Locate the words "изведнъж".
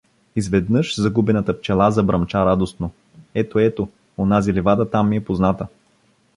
0.35-0.99